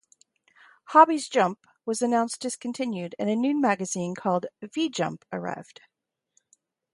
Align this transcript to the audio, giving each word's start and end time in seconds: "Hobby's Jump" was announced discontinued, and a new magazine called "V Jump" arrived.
"Hobby's 0.85 1.29
Jump" 1.29 1.67
was 1.85 2.01
announced 2.01 2.41
discontinued, 2.41 3.13
and 3.19 3.29
a 3.29 3.35
new 3.35 3.55
magazine 3.61 4.15
called 4.15 4.47
"V 4.63 4.89
Jump" 4.89 5.23
arrived. 5.31 5.79